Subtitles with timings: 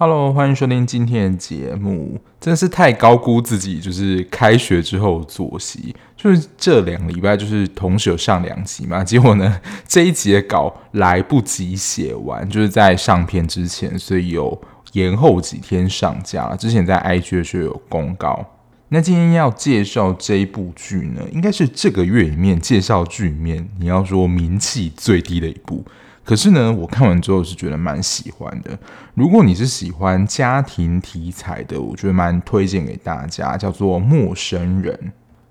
[0.00, 2.20] Hello，欢迎收听今天的节目。
[2.40, 14.56] 真是太高估自己，就是开学之后作息，就是这两个礼拜就是同时有上两集嘛， 结果呢这一集的稿来不及写完，就是在上片之前，所以有
[14.92, 16.54] 延后几天上架。
[16.54, 18.46] 之前在 IG 的时候有公告。
[18.90, 25.84] 那今天要介绍这一部剧呢，应该是这个月里面介绍剧里面你要说名气最低的一部。
[26.24, 28.78] 可是呢，我看完之后是觉得蛮喜欢的。
[29.14, 34.94] 如果你是喜欢家庭题材的，我觉得蛮推荐给大家，叫做《陌生人》。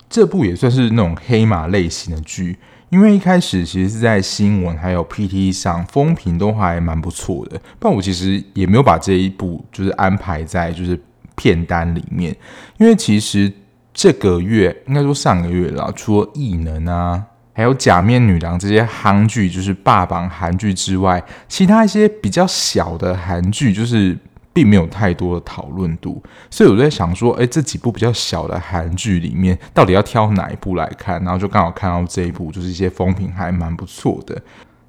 [0.10, 2.58] 这部也算是那种黑马类型的剧，
[2.90, 7.60] 因为一开始其实是在新闻还有 PT 上风评都还蛮不错的。
[7.80, 11.00] 但我其实也没有把这一部就是安排在就是
[11.38, 12.36] 片单里面，
[12.78, 13.50] 因为其实
[13.94, 17.24] 这个月应该说上个月了，除了异能啊。
[17.54, 24.16] 还有假面女郎这些韩剧，就是霸榜韩剧之外，其他一些比较小的韩剧，就是
[24.54, 26.22] 并没有太多的讨论度。
[26.52, 31.20] 所以我在想说，哎，这几部比较小的韩剧里面，到底要挑哪一部来看？
[31.24, 34.40] 然后就刚好看到这一部，就是一些风评还蛮不错的。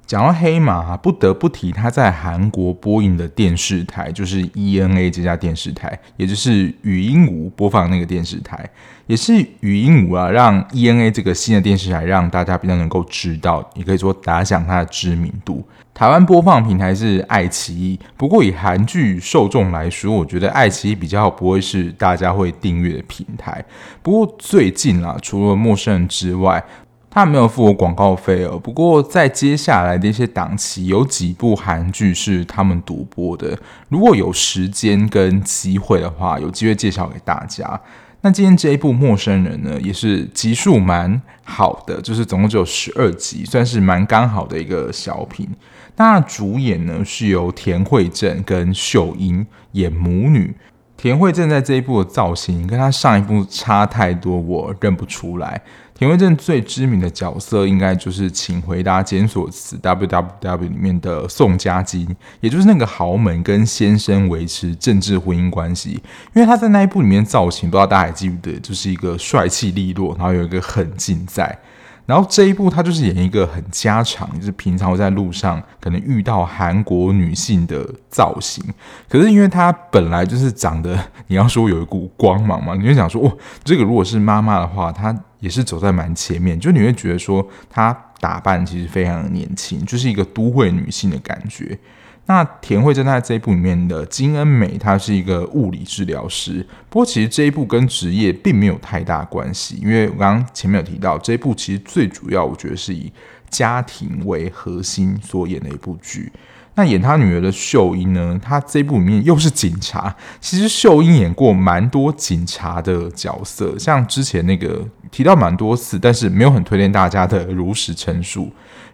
[0.09, 8.67] 讲到黑马，不得不提他在韩国播映的电视台，就是 ENA 这家电视台，也就是语音无播放那个电视台，
[9.05, 15.63] 也是语音无啊，让 ENA 这个新的电视台让大家比较能够知道，也可以说打响它的知名度。
[15.93, 23.63] 台湾播放平台是爱奇艺，不过以韩剧受众来说，我觉得爱奇艺比较不会是大家会订阅的平台。
[24.01, 26.63] 不过最近啦，除了陌生人之外，
[27.11, 33.57] 他没有付我广告费哦，不过在接下来的一些档期，有几部韩剧是他们独播的。
[33.89, 37.81] 如果有时间跟机会的话，有机会介绍给大家。
[38.21, 45.49] 那今天这一部《陌生人》呢，也是集数蛮好的，就是总共只有十二集，算是蛮刚好的一个小品。
[45.95, 50.53] 那主演呢是由田惠正跟秀英演母女。
[50.97, 55.61] 田惠正在这一部的造型跟他上一部差太多，我认不出来。
[55.99, 66.01] 田惠正最知名的角色应该就是《请回答检索词》WWW 里面的宋佳晶，也就是那个豪门跟先生维持政治婚姻关系。
[66.33, 71.59] 因为他在那一部里面造型，不知道大家还记不记得，就是一个帅气利落，然后有一个狠劲在。
[72.05, 78.63] 然后这一部他就是演一个很家常，就是平常在路上可能遇到韩国女性的造型。
[79.09, 91.77] 可是因为他本来就是长得，你要说有一股光芒嘛，你就想说，哦，这个如果是妈妈的话，她也是走在蛮前面，就你会觉得说她打扮其实非常的年轻，就是一个都会女性的感觉。
[92.25, 96.63] 那田惠正在这一部里面的金恩美，她是一个物理治疗师。
[96.89, 103.11] 不过其实这一部跟职业并没有太大关系，因为我刚刚前面有提到，这一部其实最主要，我觉得是以
[103.49, 106.31] 家庭为核心所演的一部剧。
[106.79, 110.15] 那演他女儿的秀英呢，他这一部里面又是警察。
[110.39, 114.81] 其实秀英演过蛮多警察的角色，像之前那个
[115.11, 118.43] 提到蛮多次，但是没有很推荐大家的《如实陈述》，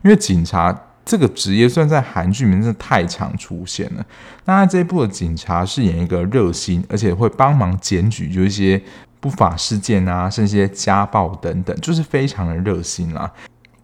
[0.03, 0.75] 因为警察。
[1.05, 4.03] 这个职业算在韩剧里面真的太常出现了。
[4.45, 8.81] 那他这一部的警察是演一个热心，而且会帮忙检举，就一些
[9.19, 13.31] 不法事件啊，甚至一些家暴等等，就是非常的热心啦。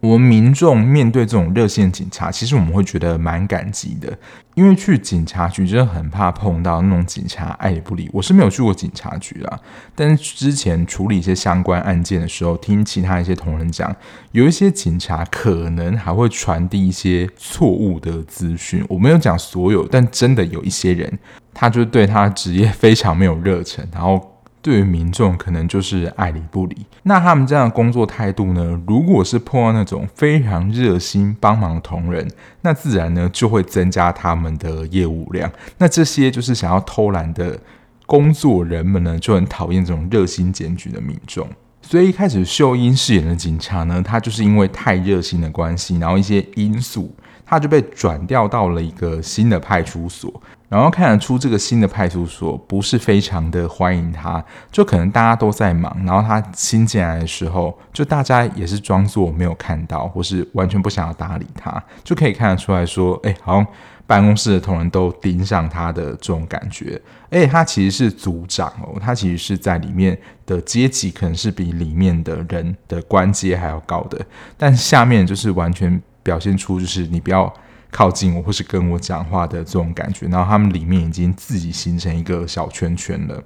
[0.02, 4.12] 我们民众面对这种热线警察，其实我们会觉得蛮感激的，
[4.54, 8.10] 因为去警察局真的很怕碰到那种警察爱理不理。
[8.12, 9.60] 我是没有去过警察局啦，
[9.94, 13.94] 但是之前处理一些相关案件的时候，听其他一些同仁讲，
[14.32, 18.84] 有一些警察可能还会传递一些错误的资讯。
[18.88, 21.16] 我没有讲所有，但真的有一些人，
[21.54, 24.31] 他就对他职业非常没有热忱，然后。
[24.62, 28.80] 对于民众可能就是爱理不理，那他们这样的工作态度呢？
[28.86, 32.26] 如果是碰到那种非常热心帮忙的同仁，
[32.60, 35.50] 那自然呢就会增加他们的业务量。
[35.78, 37.58] 那这些就是想要偷懒的
[38.06, 41.48] 工作人们呢，就很讨厌这种热心检举的民众。
[41.82, 47.12] 所以一开始秀英饰演的警察呢，他就是因为太热心的关系，然后一些因素，
[47.44, 50.32] 他就被转调到了一个新的派出所。
[50.72, 63.66] 然后看得出这个新的派出所不是非常的欢迎他，就可能大家都在忙，然后他新进来的时候，就大家也是装作没有看到，或是完全不想要搭理他，就可以看得出来说，哎，好像
[64.06, 66.98] 办公室的同仁都盯上他的这种感觉。
[67.28, 74.18] 哎，他其实是组长哦，他其实是在里面的阶级可能是比里面的人的官阶还要高的，
[74.56, 77.52] 但下面就是完全表现出就是你不要。
[77.92, 83.40] 靠近我或是跟我讲话的这种感觉，然后他们里面已经自己形成一个小圈圈了。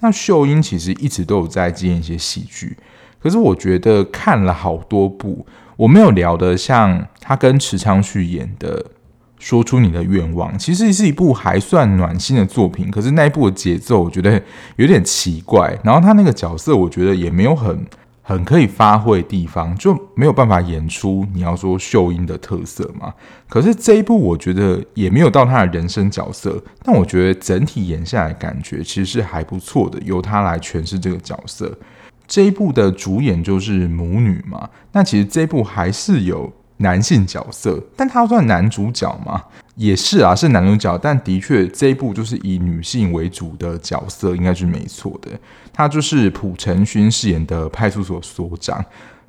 [0.00, 2.76] 那秀英其实一直都有在接一些戏剧，
[3.18, 5.46] 可是我觉得看了好多部，
[5.76, 8.78] 我没有聊的像他跟池昌旭演的
[9.38, 12.90] 《说出你的愿望》，其实是一部还算暖心的作品。
[12.90, 14.40] 可是那一部的节奏我觉得
[14.76, 17.84] 有点奇怪，然后他那个角色我觉得也没有很。
[18.28, 23.14] 很可以发挥的地方，就没有办法演出你要说秀英的特色嘛。
[23.48, 31.72] 可是这一部我觉得也没有到她的人生角色，但我觉得整体演下来感觉其实是还不错的，由她来诠释这个角色。
[32.26, 39.42] 这一部的主演就是母女嘛，那其实这一部还是有男性角色，但他算男主角吗？
[39.76, 45.30] 也是啊，是男主角，但的确这一部就是以女性为主的角色，应该是没错的。
[45.72, 48.84] 他就是朴成勋饰演的派出所所长。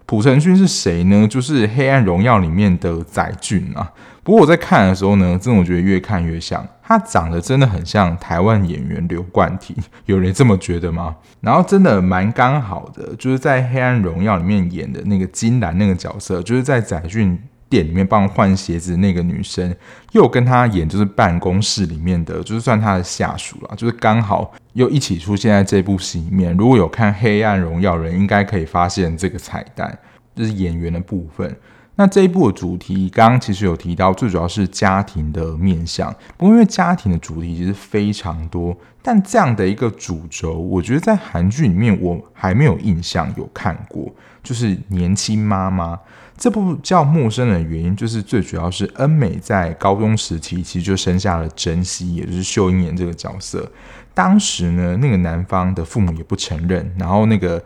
[0.05, 1.27] 朴成勋是谁呢？
[1.27, 3.91] 就是《黑暗荣耀》里面的载俊啊。
[4.27, 9.73] 不过我在看的时候呢，真的我觉得越看越像，他长得真的很像台湾演员刘冠廷。
[10.05, 11.15] 有人这么觉得吗？
[11.39, 17.41] 然后真的蛮刚好的，就是在《黑暗荣耀》里面演的那个金兰那个角色，就是在载俊。
[17.69, 19.75] 店里面帮换鞋子那个女生，
[20.13, 26.55] 又跟他演就是办公室里面的，就是算他的下属了，就是刚好又一起出现在这部戏里面。
[26.55, 29.97] 如果有看《黑暗荣耀》人，应该可以发现这个彩蛋，
[30.33, 31.53] 就是演员的部分。
[31.97, 36.15] 那这一部的主题，刚刚其实有提到，最主要是家庭的面向。
[36.37, 44.13] 不过因为家庭的主题其实非常多，但这样的一个主轴，我觉得在韩剧里面我还没有印象有看过，
[44.43, 45.99] 就是年轻妈妈。
[46.37, 53.67] 这部叫陌生的原因，就是最主要是恩美在高中时期其实就生下了珍惜，也就是秀英妍这个角色。
[54.13, 57.63] 当时呢，那个男方的父母也不承认，然后那个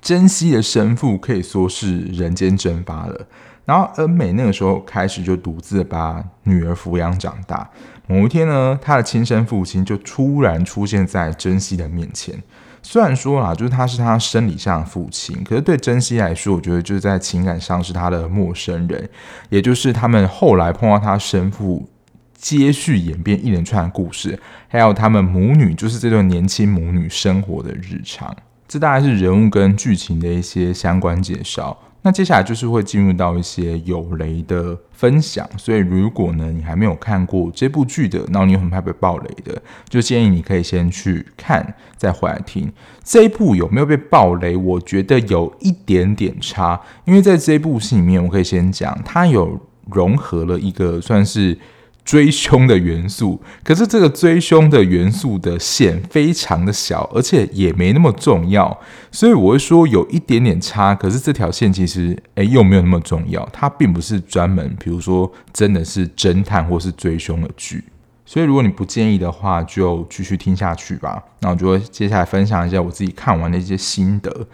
[0.00, 3.26] 珍惜的生父可以说是人间蒸发了。
[3.64, 7.68] 然后恩美那个时候开始就独自把女儿抚养长大。
[8.06, 12.42] 某一天呢，他的亲生父亲就突然出现在珍惜的面前。
[12.82, 19.08] 虽然说啦，就是他是他生理上的父亲，可是对珍惜来说，我觉得就是在情感上是他的陌生人，
[19.48, 21.88] 也就是他们后来碰到他生父，
[22.36, 24.38] 接续演变一连串的故事，
[24.68, 28.36] 还有他们母女，就是这对年轻母女生活的日常，
[28.68, 31.74] 这大概是人物跟剧情的一些相关介绍。
[32.04, 42.70] 那接下来就是会进入到一些有雷的分享，所以如果呢你还没有看过这部剧的，然后你很怕被爆雷的，就建议你可以先去看，再回来听。
[43.02, 44.54] 这一部有没有被爆雷？
[44.54, 49.58] 我觉得有一点点差，因为在这部戏里面，我可以先讲，它有
[49.90, 51.58] 融合了一个算是。
[52.04, 58.78] 追凶的元素，可是这个追凶的元素的线非常的小，而且也没那么重要，
[59.10, 60.94] 所以我会说有一点点差。
[60.94, 67.82] 可是这条线其实诶又没有那么重要，它并不是专门，比如说真的是侦探或是追凶的剧。
[68.26, 71.22] 所以如果你不介意的话，就继续听下去吧。
[71.40, 74.46] 那我就会接下来分享一下我自己看完的一些心得。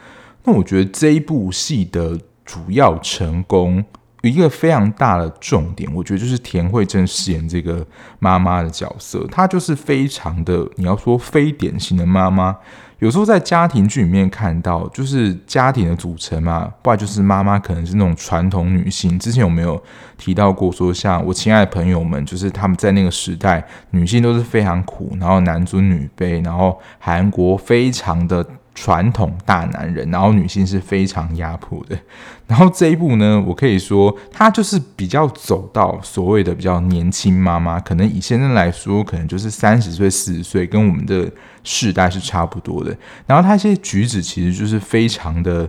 [0.45, 3.85] 那我觉得这一部戏的主要成功。
[4.23, 7.87] 有一个非常大的重点，我觉得就是田惠珍饰演这个
[8.19, 12.57] 妈妈的角色，她就是非常的，你要说非典型的妈妈。
[12.99, 19.19] 有时候在家庭剧里面看到，就是家庭的组成嘛，不然就是妈妈可能是那种传统女性。
[19.19, 19.83] 之前有没有
[20.19, 28.47] 提到过说，像我亲爱的朋友们，就是他们在那个时代，女性都是非常苦，然后男尊女卑，然后韩国非常的。
[28.81, 31.99] 传统大男人，然后女性是非常压迫的。
[32.49, 41.31] 然后这一部呢，我可以说，他就是比较走到所谓的比较年轻妈妈，可能以现在来说，可能就是三十岁、四十岁，跟我们的
[41.63, 42.97] 世代是差不多的。
[43.27, 45.69] 然后他一些举止其实就是非常的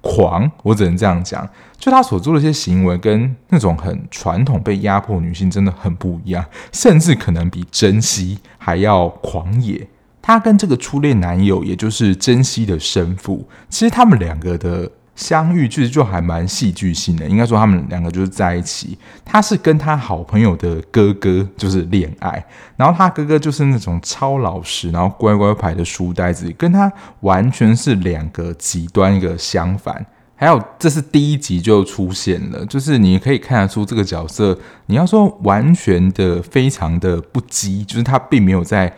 [0.00, 1.48] 狂，我只能这样讲。
[1.76, 9.88] 就他所做的一些行为，跟那种很传统被压迫女性真的很不一样，甚至可能比珍惜还要狂野。
[10.26, 17.28] 他跟这个初恋男友，也就是珍惜的生父，其实他们两个的相遇，其实就还蛮戏剧性的。
[17.28, 18.96] 应该说，他们两个就是在一起。
[19.22, 22.42] 他是跟他好朋友的哥哥就是恋爱，
[22.74, 26.90] 然后他哥哥就是那种超老实，然后乖乖牌的书呆子，跟他
[27.20, 30.06] 完全是两个极端，一个相反。
[30.36, 38.90] 还有，这是第一集就出现了，就是你可以看得出这个角色，你要说完全的非常的不羁，就是他并没有在。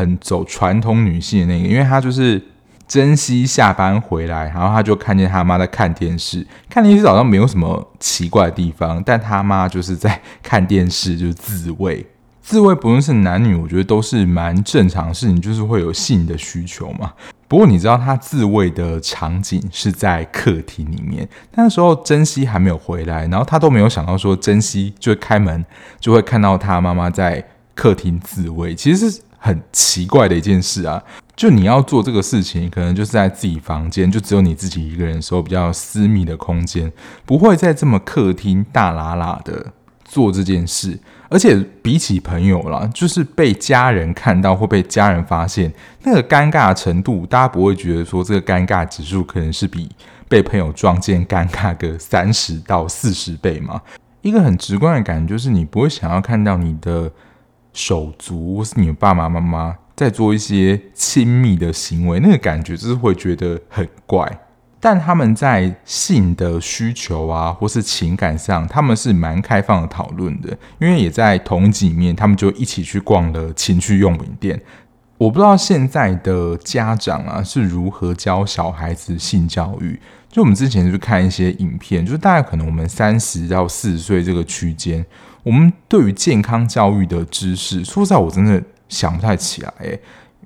[0.00, 2.42] 很走传统女性的那个，因为他就是
[2.88, 12.04] 珍惜下班回来，然后他就看见他妈在看电视，看电视好像没有什么奇怪的地方，但他妈就是在看电视，就是自慰。
[12.42, 17.12] 自慰不论是男女，我觉得都是蛮正常的事情，就是会有性的需求嘛。
[17.46, 25.64] 不过你知道他自慰的场景是在客厅里面，那时候珍惜还没有回来，然后他都没有想到说珍惜就会开门
[26.00, 29.20] 就会看到他妈妈在客厅自慰，其实是。
[29.40, 31.02] 很奇怪的一件事啊。
[31.34, 36.92] 就你要做这个事情，可能就是在自己房间，就只有你自己一个人的时候，比较私密的空间，
[37.24, 39.72] 不会在这么客厅大喇喇的
[40.04, 40.98] 做这件事。
[41.30, 49.88] 而且比起朋友啦，就是被家人看到或被家人发现，那个尴尬程度，大家不会觉得说这个尴尬指数可能是比
[50.28, 53.80] 被朋友撞见尴尬个三十到四十倍吗？
[54.22, 57.10] 一个很直观的感觉就是，你不会想要看到你的
[57.72, 59.76] 手足或是你的爸爸妈妈。
[59.96, 64.40] 在做一些亲密的行为，那个感觉就是会觉得很怪。
[64.80, 70.56] 但他们在性的需求啊，或是情感上，他们是蛮开放的讨论的。
[70.78, 74.58] 因为也在同几面，他们就一起去逛了情趣用品店。
[75.18, 80.00] 我不知道现在的家长啊是如何教小孩子性教育。
[80.30, 85.04] 就我们之前去看一些影片，就是大概可能我们三十到四十岁这个区间，
[85.42, 88.62] 我们对于健康教育的知识，说实在，我真的。
[88.90, 90.00] 想不太起来诶，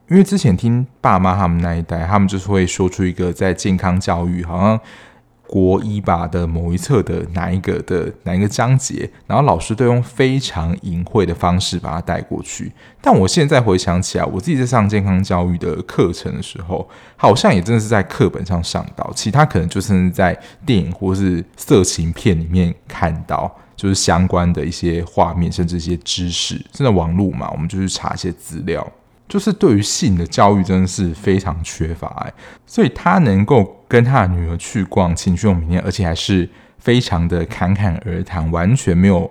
[0.07, 4.79] 因为之前听爸妈他们那一代，他们就是会说出一个在健康教育，好像
[5.47, 12.71] 国一吧的某一册的哪一个的哪一个章节，然后老师都用非常隐晦的方式把它带过去。
[13.01, 16.87] 但我现在回想起来，我自己在上健康教育的课程的时候，
[17.17, 23.51] 好像也真的是在课本上上到，其他可能就是在电影或是色情片里面看到。
[23.77, 28.87] 就是相关的一些画面，甚至一些知识，现在网络嘛，我们就去查一些资料。
[29.27, 32.33] 就是对于性的教育，真的是非常缺乏哎，
[32.67, 39.31] 所以他能够跟他的女儿去逛情趣用品店，而且还是非常的侃侃而谈，完全没有。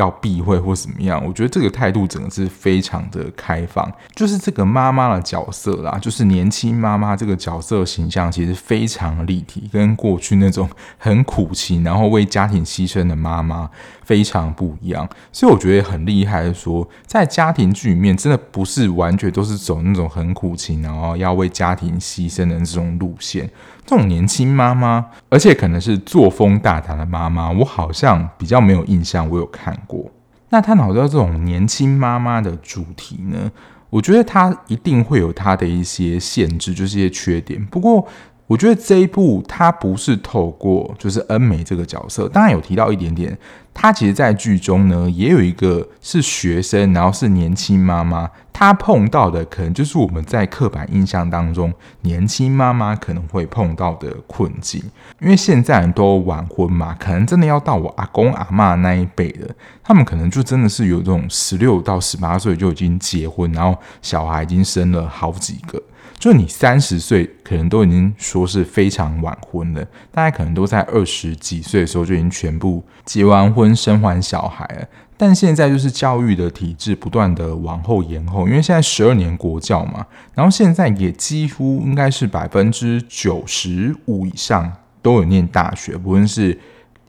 [0.00, 1.22] 要避讳或怎么样？
[1.24, 3.90] 我觉得这个态度整个是非常的开放。
[4.14, 13.68] 就是这个妈妈的角色啦，就是年轻妈妈这个角色形象其实非常立体，跟过去那种很苦情然后为家庭牺牲的妈妈
[14.02, 15.08] 非常不一样。
[15.30, 23.48] 所以我觉得很厉害的说，在家庭剧里面，真的不是完全都是走那种很苦情，然后要为家庭牺牲的这种路线。
[23.90, 30.08] 这种年轻妈妈，而且可能是作风大胆的妈妈，我好像比较没有印象，我有看过。
[30.50, 33.50] 那探讨到这种年轻妈妈的主题呢，
[33.90, 37.66] 我觉得它一定会有它的一些限制，就是一些缺点。
[37.66, 38.06] 不过，
[38.50, 43.38] 我觉得这一部它不是透过就是恩美这个角色，当然有提到一点点。
[43.72, 48.28] 她其实，在剧中呢，也有一个是学生，然后是年轻妈妈。
[48.52, 54.82] 她碰到的可能就是我们在刻板印象当中年轻妈妈可能会碰到的困境。
[55.20, 59.48] 因为现在人都晚婚嘛，可能真的要到我阿公阿妈那一辈的，
[59.84, 65.80] 他们可能就真的是有这种十六到十八岁就已经结婚，然后小孩已经生了好几个。
[66.20, 74.86] 就你三十岁，可能都已经说是非常晚婚了，大家可能都在二十几岁的时候就已经全部结完婚、生完小孩了。
[75.16, 86.58] 但现在就是教育的体制不断的往后延后，因为现在十二年国教嘛，然后现在也几乎应该是百分之九十五以上都有念大学，不论是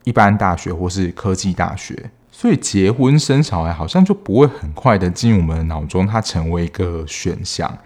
[0.04, 7.78] 一般大学或是科技大学，所以结婚生小孩好像就不会很快的进入我们的脑中，它成为一个选项。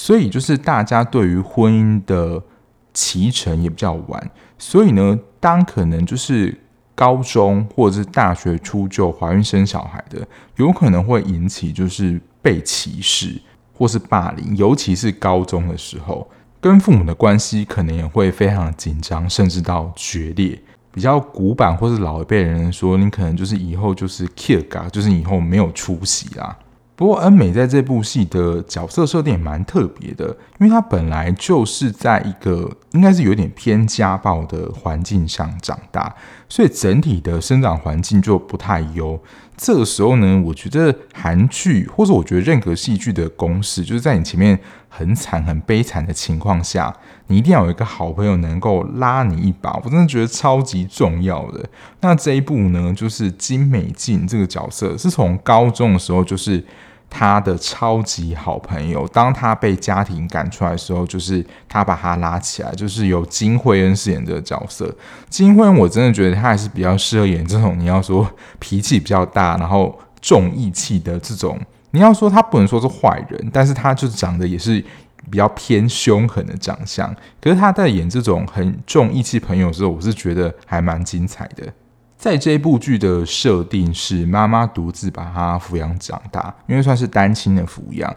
[0.00, 2.40] 所以就是大家对于婚姻的
[2.94, 6.56] 启程也比较晚，所以呢，当可能就是
[6.94, 10.24] 高中或者是大学初就怀孕生小孩的，
[10.54, 13.42] 有可能会引起就是被歧视
[13.74, 20.56] 或是霸凌，尤其是高中的时候，跟父母的关系可能也会非常的紧张，甚至到决裂。
[20.92, 26.56] 比较古板或是老一辈人说，你可能就是以后就是 kill 嘎，就是以后没有出息啦。
[26.98, 36.12] 不过，恩美在这部戏的角色设定也蛮特别的，因为她本来就是在一个应该是有点偏家暴的环境上长大，
[36.48, 39.16] 所以整体的生长环境就不太优。
[39.56, 46.92] 这个时候呢，我觉得韩剧或者我觉得任何戏剧的公式，就是在你前面很惨、很悲惨的情况下，
[47.28, 49.72] 你一定要有一个好朋友能够拉你一把。
[49.84, 51.64] 我真的觉得超级重要的。
[52.00, 56.64] 那这一部呢，就是金美静这个角色是从高中的时候就是。
[57.10, 64.94] 他的超级好朋友，当他被家庭赶出来的时候，就是他把他拉起来，就是由金惠恩饰演这个角色。
[65.28, 71.58] 金惠恩，我真的觉得他还是比较适合演这种你要说脾气比较大，然后重义气的这种。
[71.92, 74.84] 你要说他不能说是坏人，但是他就长得也是
[75.30, 77.10] 比较偏凶狠的长相。
[77.40, 81.72] 可是他在演这种很重义气朋友的时候，我是觉得还蛮精彩的。
[82.18, 88.14] 在这部剧的设定是妈妈独自把他抚养长大，因为算是单亲的抚养。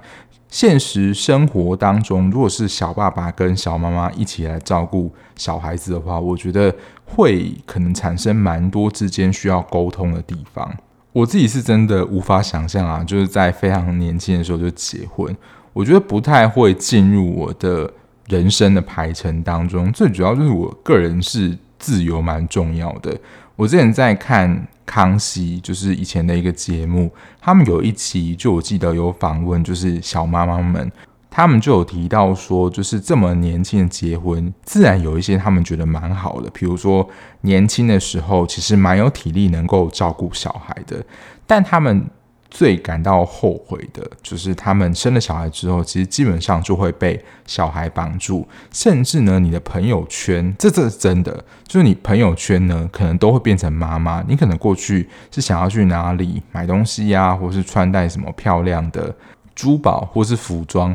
[0.50, 10.75] 现实生活当中，如果是小爸爸跟小妈妈一起来照顾小孩子的话，我觉得会可能产生蛮多之间需要沟通的地方。
[11.13, 15.34] 我自己是真的无法想象啊，就是在非常年轻的时候就结婚，
[15.74, 17.89] 我觉得不太会进入我的
[18.27, 19.91] 人生的排程当中。
[19.93, 23.17] 最主要就是我个人是自由蛮重要的。
[23.62, 30.91] 我之前在看康熙，就是以前的一个节目，他们有一期就我记得有访问，就是小妈妈们。
[31.30, 37.08] 他们就有提到说，就是这么年轻的结婚，自然有一些他们觉得蛮好的，比如说
[37.41, 41.06] 年轻的时候其实蛮有体力能够照顾小孩的。
[41.46, 42.03] 但他们
[42.51, 54.22] 最感到后悔的就是他们生了小孩之后，其实基本上就会被小孩绑住，甚至呢，你的朋友圈，这这是真的，就是你朋友圈呢，可能都会变成妈妈。
[54.27, 59.15] 你可能过去是想要去哪里买东西呀、或是穿戴什么漂亮的
[59.55, 60.93] 珠宝或是服装。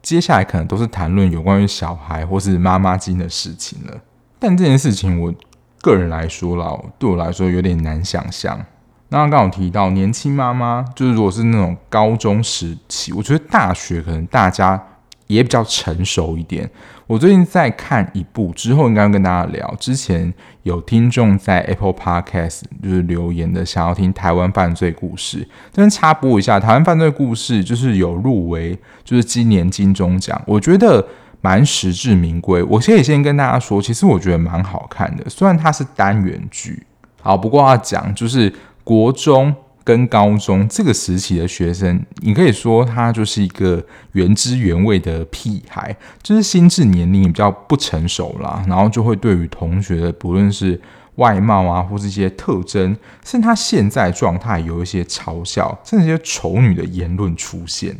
[0.00, 4.00] 接下来可能都是谈论有关于小孩或是妈妈经的事情了，
[4.38, 5.34] 但这件事情我
[5.82, 8.64] 个人来说啦，对我来说有点难想象。
[9.10, 14.82] 那刚刚有提到年轻妈妈，就是如果是那种高中时期，我觉得大学可能大家。
[15.28, 16.66] 也比较成熟一点。
[17.06, 19.76] 我最近在看一部，之后应该跟大家聊。
[19.78, 25.46] 之前有听众在 Apple Podcast 就是留言的，想要听台湾犯罪故事。
[25.70, 31.06] 这边插播一下，台湾犯罪故事就是有入围，就是今年金钟奖，我觉得
[31.42, 32.62] 蛮实至名归。
[32.62, 36.82] 我可以先跟大家说，其实我觉得蛮好看的，虽然它是单元剧。
[37.20, 38.50] 好，不过要讲就是
[38.88, 39.54] 国中。
[39.84, 50.78] 跟高中这个时期的学生，你可以说他就是一个原汁原味的屁孩，就是心智年龄比较不成熟啦，然后就会对于同学的不论是
[51.14, 57.96] 外貌啊，或是一些特征，甚至他现在状态有一些嘲笑，甚至一些丑女的言论出现。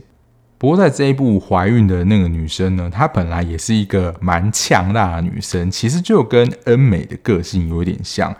[0.58, 8.36] 不过在这一部怀孕的那个女生呢，她本来也是一个蛮强大的女生，其实就跟恩美的个性有点像。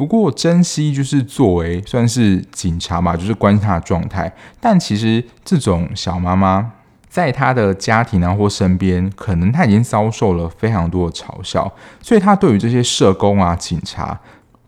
[0.00, 4.34] 不过，珍惜就是作为算是警察嘛，就是关心他的状态。
[4.58, 6.72] 但其实这种小妈妈，
[7.06, 14.18] 在她的家庭啊或身边，可能她已经遭受了非常多的嘲笑，所以她对于这些社工啊、警察，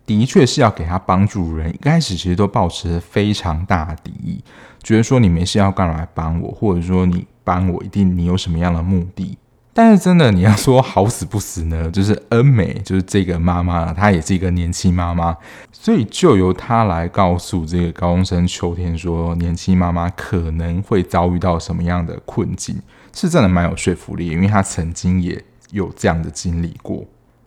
[0.04, 1.70] 的确是要给他帮助人。
[1.70, 4.44] 一开始其实都抱持非常大的敌意，
[4.82, 9.38] 觉得说你没事要干嘛来帮我，或者说你帮我一定你有什么样的目的。
[9.74, 15.36] 但是真的，你要说好死不死呢， 就是恩美，就是这个妈妈，她也是一个年轻妈妈，
[15.72, 22.80] 所以就由她来告诉这个高中生秋天说，年轻妈妈可能会遭遇到什么样的困境，
[23.14, 27.06] 是真的蛮有说服力，因为她曾经也有这样的经历过，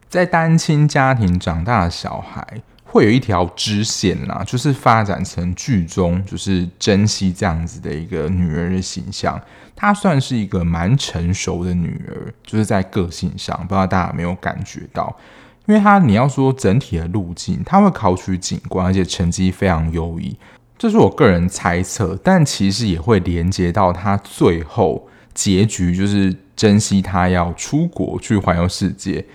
[0.09, 2.61] 在单亲家庭长大的小孩。
[2.95, 9.37] 会有一条支线啦，就是发展成剧中就是珍惜这样子的一个女儿的形象。
[9.75, 15.13] 她算是一个蛮成熟的女儿，就是在个性上，不知道大家有没有感觉到？
[15.65, 20.33] 因为她你要说整体的路径，她会考取警官，而且成绩非常优异，
[20.77, 22.17] 这是我个人猜测。
[22.23, 29.25] 但其实也会连接到她最后结局，就是珍惜她要出国去环游世界。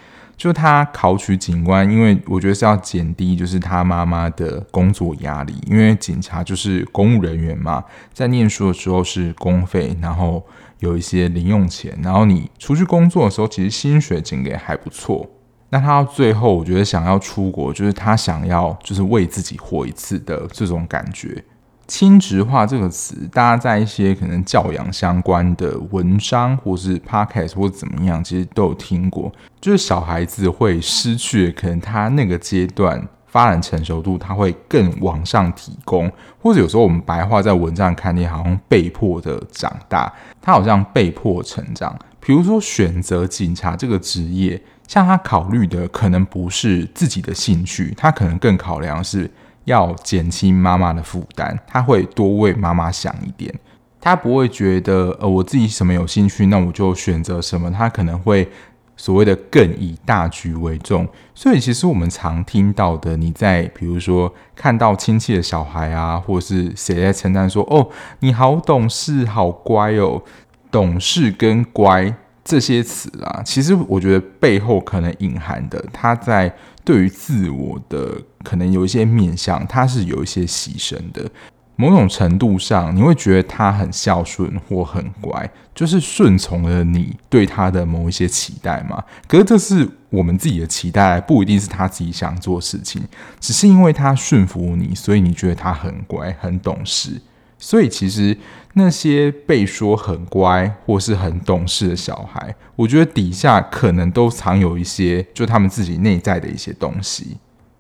[0.40, 10.42] 就他考取警官，因为我觉得是要减低就是他妈妈的工作压力，因为警察就是公务人员嘛，在念书的时候是公费，然后
[10.78, 15.28] 有一些零用钱，然后你出去工作的时候，其实薪水整个也还不错。
[15.68, 21.44] 那他到最后，我觉得想要出国，就是他想要就是为自己活一次的这种感觉。
[21.90, 29.30] 亲职化这个词，大家在一些可能教养相关的文章，或是 podcast 或者怎么样，其实都有听过。
[29.60, 36.08] 就是小孩子会失去可能他那个阶段发展成熟度，他会更往上提供，
[36.40, 41.98] 或者有时候我们白话在文章看你，好像被迫的长大，他好像被迫成长。
[42.20, 49.28] 比如说选择警察这个职业，像他考虑的可能不是自己的兴趣，他可能更考量是。
[49.64, 53.54] 要减轻妈妈的负担，他会多为妈妈想一点，
[54.00, 58.48] 他不会觉得呃我自己什么有兴趣，那我就选择什么，他可能会
[58.96, 61.06] 所谓的更以大局为重。
[61.34, 67.88] 所以其实我们常听到的，你在比如说看到亲戚的小孩啊，或是谁在称赞说哦
[68.20, 70.22] 你好懂事，好乖哦，
[70.70, 72.14] 懂事跟乖。
[72.50, 76.52] 这些词啊，其实我觉得背后可能隐含的，他在
[76.84, 81.30] 对于自我的可能有一些面向，他是有一些牺牲的。
[81.76, 89.02] 某种程度上，你会觉得他很孝顺或很乖，就是顺从了你对他的某一些期待嘛。
[89.28, 93.00] 可是这是我们自己的期待，不一定是他自己想做事情，
[93.38, 97.22] 只是因为他顺服你，所以你觉得他很乖、很懂事。
[97.60, 98.36] 所以其实
[98.74, 107.36] 那些被说很乖或是很懂事的小孩，我觉得底下可能都藏有一些，就他们自己内在的一些东西。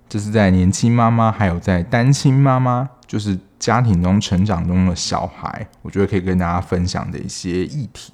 [0.08, 8.12] 这是在年轻妈妈还有在单亲妈妈就是家庭中成长中的小孩，我觉得可以跟大家分享的一些议题。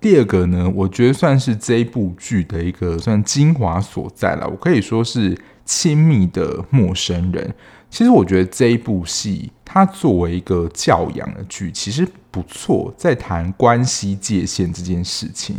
[0.00, 4.48] 第二个呢，我觉得算是这部剧的一个算精华所在了。
[4.48, 7.54] 我可以说是亲密的陌生人。
[7.94, 15.54] 其实我觉得这一部戏，它作为一个教养的剧，其实不错，在谈关系界限这件事情。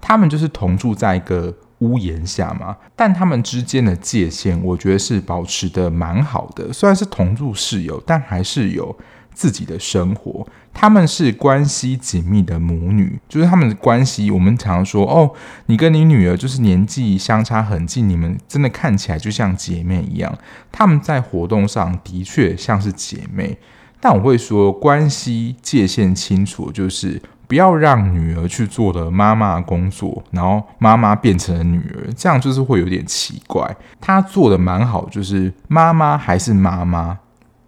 [0.00, 6.72] 他们就是同住在一个屋檐下嘛，但他们之间的界限，我觉得是保持的蛮好的。
[6.72, 8.98] 虽然是同住室友，但还是有
[9.36, 10.46] 自己的生活。
[10.72, 14.30] 他们是关系紧密的母女，就是他们的关系。
[14.30, 15.30] 我们常说哦，
[15.66, 20.36] 你跟你女儿就是年纪相差很近，你们真的看起来就像姐妹一样。
[20.72, 23.58] 他们在活动上的确像是姐妹，
[24.00, 27.20] 但我会说，关系界限清楚，就是。
[27.48, 33.76] 不要让女儿去做了妈妈工作，然后妈妈变成了女儿，这样就是会有点奇怪。
[34.00, 37.16] 她做的蛮好，就是妈妈还是妈妈，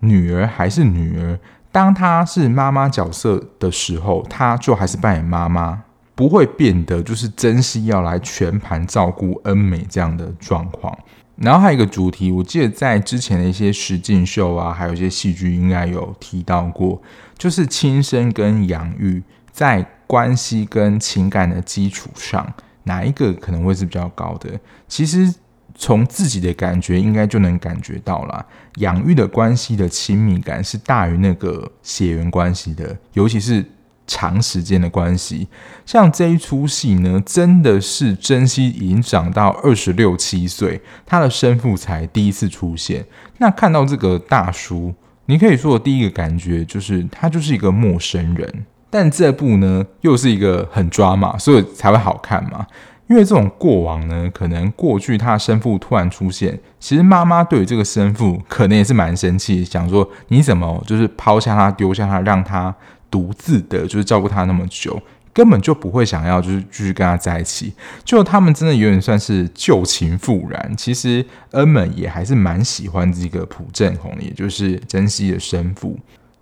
[0.01, 1.39] 女儿还是女儿。
[1.71, 5.83] 当她是妈妈角色的时候，她就还是扮演妈妈，
[6.15, 10.97] 不会变得就是真心要来全盘照顾恩美这样的状况。
[11.37, 17.01] 然后还有一个主题，我记得在之前的一些实境秀啊，还有一些戏剧应该有提到过，
[17.37, 19.23] 就是亲生跟养育。
[19.51, 22.47] 在关系跟情感的基础上，
[22.85, 24.51] 哪一个可能会是比较高的？
[24.87, 25.35] 其实
[25.81, 28.45] 从自己的感觉应该就能感觉到了，
[28.79, 33.65] 养育的关系的亲密感是大于那个血缘关系的，尤其是
[34.05, 35.47] 长时间的关系。
[35.87, 43.07] 像这一出戏呢，真的是珍惜已经长到二十六七岁，他的生父才第一次出现。
[43.39, 44.93] 那看到这个大叔，
[45.27, 48.67] 你可以说的第一个感觉就是他就是一个陌生人。
[48.91, 52.67] 但这部呢，又是一个很抓马，所以才会好看嘛。
[53.09, 62.75] 因为这种过往呢，可能过去他生父突然出现，其实妈妈对于这个生父可能也是蛮生气，想说你怎么就是抛下他、丢下他，让他
[63.11, 65.01] 独自的，就是照顾他那么久，
[65.33, 67.73] 根本就不会想要就是继续跟他在一起。
[68.05, 70.75] 就他们真的有点算是旧情复燃。
[70.77, 75.99] 其实恩美也还是蛮喜欢这个朴正宏，也就是珍惜的生父。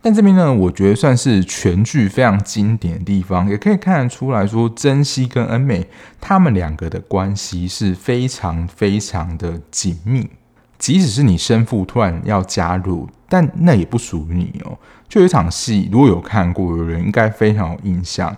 [0.06, 5.84] 但这边呢，我觉得算是全剧非常经典的地方，也可以看得出来说，珍惜跟恩美
[6.20, 10.30] 他们两个的关系是非常非常的紧密。
[10.78, 14.78] 即使是你生父突然要加入，但那也不属于你哦。
[15.08, 18.32] 就有一场戏，如果有看过的人，应该非常有印象。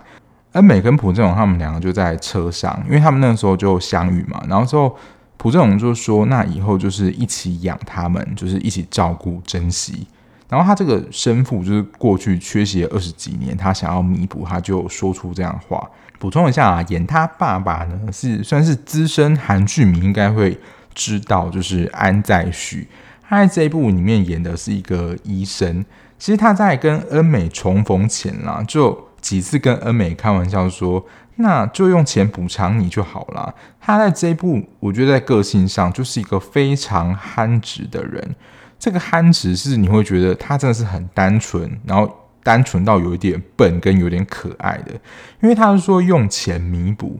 [0.53, 4.43] 恩美跟朴正宏他们两个就在车上，因为他们那个时候就相遇嘛。
[4.49, 4.97] 然后之后
[5.37, 10.07] 朴正宏就说：“那以后就是一起养他们，就是一起照顾珍惜。”
[10.49, 15.89] 然后他这个生父就是过去缺席二十几年，他想要弥补，他就说出这样的话。
[16.17, 20.59] 补充一下啊，演他爸爸呢是算是资深韩剧迷应该会
[20.93, 22.87] 知道，就是安在旭。
[23.21, 25.85] 他在这一部里面演的是一个医生。
[26.17, 33.55] 其实他在跟恩美重逢前啦，就几次跟恩美开玩笑说，那就用钱补偿你就好了。
[33.79, 38.35] 他在这一部，我觉得在个性上就是一个非常憨直的人。
[38.79, 42.09] 这个憨直是你会觉得他真的是很单纯，然后
[42.41, 44.93] 单纯到有一点笨跟有点可爱的，
[45.41, 47.19] 因为他是说用钱弥补，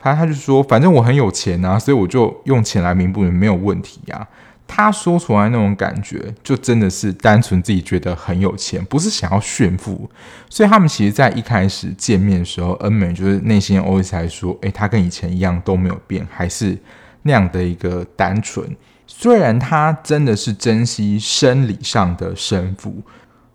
[0.00, 4.26] 他他就说反正我很有钱啊，所以我就用钱来弥补也没有问题呀。
[4.66, 10.10] 他说出来那种感觉，就真的是单纯自己觉得很有钱，不是想要炫富。
[10.48, 16.76] 所以他们其实，在一开始见面的时候，恩美就是内心 always 还说，诶，他跟以前一样都没有变，还是
[17.22, 18.66] 那样的一个单纯。
[19.06, 23.02] 虽然他真的是珍惜生理上的生父，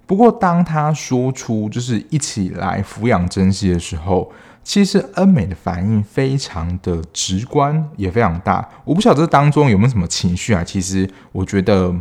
[0.05, 4.31] 不过当他说出就是一起来抚养珍惜的时候，
[4.63, 8.67] 其实恩美的反应非常的直观，也非常大。
[8.85, 10.63] 我不晓得这当中有没有什么情绪啊？
[10.63, 11.93] 其实我觉得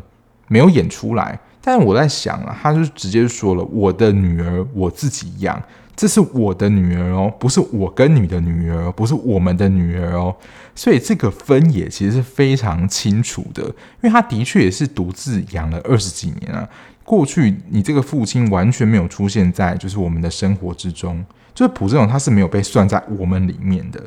[0.49, 5.61] 没有演出来，但我在想啊，他就直接说了：“我的女儿我自己养。”
[5.99, 10.33] 这是我的女儿哦，不是我跟你的女儿，不是我们的女儿哦，
[10.73, 16.69] 所以这个分野其实是非常清楚的，因为他的确也是独自养了二十几年啊。
[17.03, 24.01] 过去你这个父亲完全没有出现在就是我们的生活之中，就是朴正宏他是没有被算在我们里面的，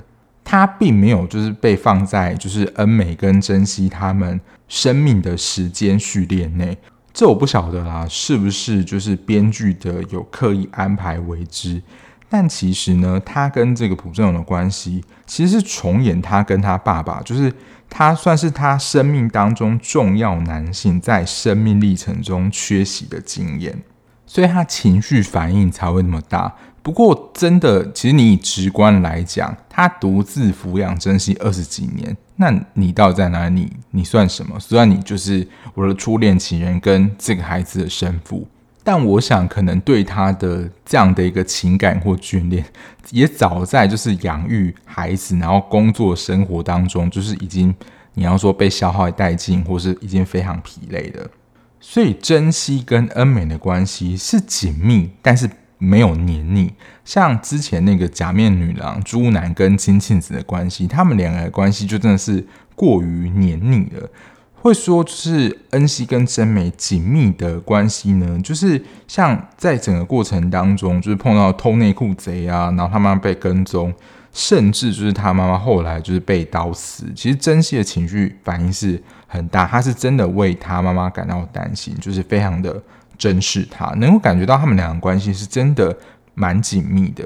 [0.45, 6.77] 他并没有就是被放在就是恩美跟珍惜他们生命的时间序列内。
[7.13, 11.82] 这我不晓得啦，是不是就是编剧的有刻意安排为之？
[12.30, 17.54] 但其实呢，他跟这个朴正永的关系，其实是重演他跟他爸爸，就是
[17.89, 23.78] 他算是他生命当中重要男性在生命历程中缺席的经验，
[24.26, 26.56] 所以他情绪反应才会那么大。
[26.84, 33.54] 不过，真的，其实你以直观来讲，他独自抚养珍惜二十几年，那你到底在哪里？
[33.54, 34.60] 你你算什么？
[34.60, 38.48] 虽然你就是我的初恋情人跟这个孩子的生父，
[38.84, 42.65] 但我想可能对他的这样的一个情感或眷恋，
[43.12, 47.72] 也早在就是养育孩子，然后工作生活当中，就是已经
[48.15, 51.30] 你要说被消耗殆尽，或是已经非常疲累的。
[51.80, 55.48] 所以珍惜跟恩美的关系是紧密，但是。
[55.84, 56.72] 没有黏腻，
[57.04, 64.08] 像之前那个假面女郎朱南跟金庆子的关系，他们两个的关系就真的是过于黏腻了。
[64.54, 73.91] 会说就是恩熙跟真美紧密的关系呢，就是像在整个过程当中，就是碰到偷内裤贼啊，然后他妈妈被跟踪，
[74.32, 77.12] 甚至就是他妈妈后来就是被刀死。
[77.15, 82.80] 其实真熙的情绪反应是很大，他是真的为他妈妈感到担心，就是非常的。
[83.21, 85.95] 珍视他，能够感觉到他们两个关系是真的
[86.34, 87.23] 蛮紧密的。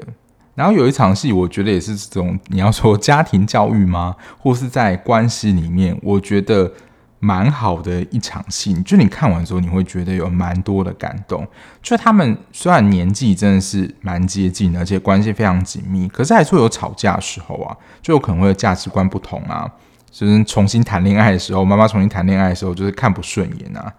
[0.54, 4.14] 然后有一场戏，我觉得也是这种你要说家庭教育吗？
[4.38, 6.70] 或是在关系里面，我觉得
[7.18, 8.74] 蛮好的一场戏。
[8.82, 11.48] 就你看完之后，你会觉得有蛮多的感动。
[11.80, 19.66] 就他们虽然年纪真的是蛮接近，而且关系非常紧密，可是还是会有吵架的时候啊，就有可能会有价值观不同啊，
[20.10, 23.90] 就是重新谈恋爱的时候，妈妈重新谈恋爱的时候，就是看不顺眼啊。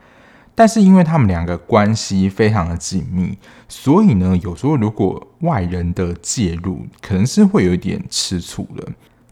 [0.60, 3.38] 但是因为他们两个关系非常的紧密，
[3.70, 8.84] 所以呢，有时候如果外人的介入，可能是会有一点吃醋的。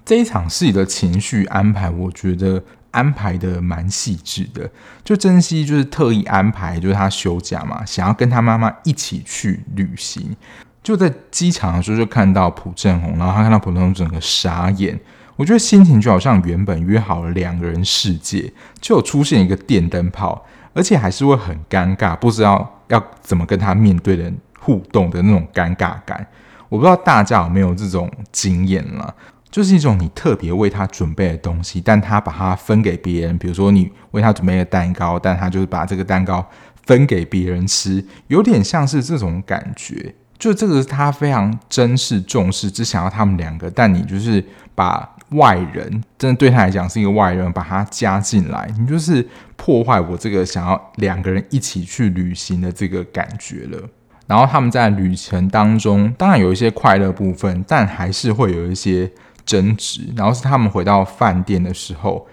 [0.06, 4.70] 这一场戏的情绪安排，我觉得安排的蛮细致的。
[5.04, 10.36] 就珍惜就是特意安排，就是他休假嘛，想要跟他妈妈一起去旅行。
[10.84, 15.00] 就在机场的时候，就看到朴正宏，然后他看到朴正宏整个傻眼。
[15.38, 20.46] 我觉得心情就好像原本约好了两个人世界，就出现一个电灯泡。
[20.76, 26.28] 而且还是会很尴尬，不知道要怎么跟他面对的互动的那种尴尬感。
[26.68, 29.16] 我不知道大家有没有这种经验了，
[29.50, 33.38] 就是一种你特别为他准备的东西，但他把它分给别人。
[33.38, 36.46] 比如说你为他准备了蛋糕，但他就是把这个蛋糕
[36.86, 40.14] 分给别人吃，有点像是这种感觉。
[40.38, 45.15] 就这个是他非常珍视、重视，只想要他们两个，但你就是把。
[45.30, 53.90] 外人真的对他来讲是一个外人，把他加进来，你就是破坏我这个想要两个人一起去旅行的这个感觉了。
[54.28, 59.12] 然后他们在旅程当中，当然有一些快乐部分，但还是会有一些
[59.46, 60.02] 争执。
[60.16, 62.28] 然后是他们回到饭店的时候，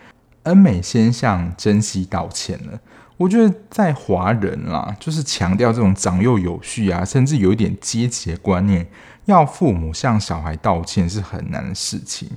[0.44, 2.80] 恩美先向珍惜道歉了。
[3.18, 8.86] 我觉得在华人啦，就是强调这种长幼有序啊，甚至有一点阶级的观念，
[9.26, 12.28] 要父母向小孩道歉是很难的事情。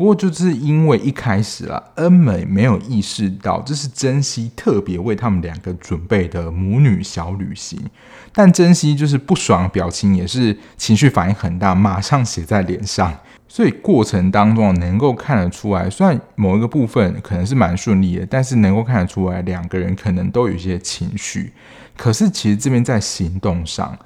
[0.00, 7.78] 不过就是因为一开始啦，恩美没有意识到这是珍惜特别为他们两个准备的母女小旅行，
[8.32, 13.14] 但珍惜就是不爽的表情，也是情绪反应很大，马上写在脸上。
[13.46, 21.52] 所以过程当中能够看得出来，虽然某一个部分可能是蛮顺利的，但是能够看得出来两个人可能都有一些情绪。
[21.98, 23.98] 可是其实这边在行动上。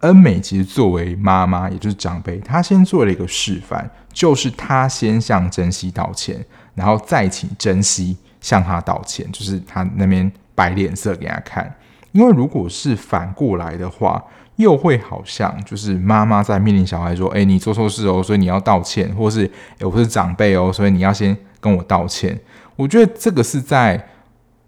[0.00, 6.42] 恩美其实作为妈妈，也就是长辈，她先做了一个示范，就是她先向珍惜道歉，
[6.74, 11.74] 然后再请珍惜向她道歉，就是她那边摆脸色给她看。
[12.12, 14.24] 因为如果是反过来的话，
[14.56, 19.44] 又会好像就是妈妈在命令小孩说：“哎，你做错事哦，所以你要道歉。”或是
[19.78, 22.38] “哎，我是长辈哦，所以你要先跟我道歉。”
[22.76, 24.02] 我觉得这个是在。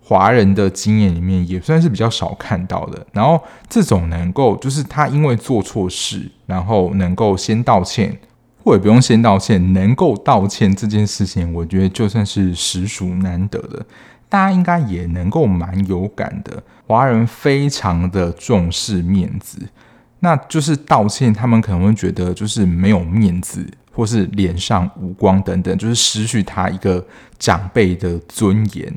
[0.05, 3.07] 华人的经验里面也算是比较少看到的。
[3.13, 8.19] 然后这种能够就是他因为做错事，然后能够先道歉，
[8.65, 13.87] 或者不用先道歉，能够道歉这件事情，我觉得就算是实属难得的。
[14.29, 16.63] 大家应该也能够蛮有感的。
[16.87, 19.59] 华人非常的重视面子，
[20.21, 27.05] 那就是道歉，他们可能会觉得就是没有面子，或是脸上无光等等，就是失去他一个
[27.39, 28.93] 长辈的尊严。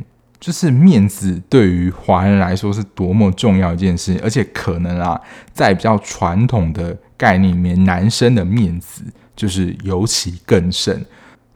[0.45, 5.19] 就是面子对于华人来说是多么重要一件事，而且可能啊，
[5.51, 9.01] 在比较传统的概念里面，男生的面子
[9.35, 11.03] 就是尤其更甚。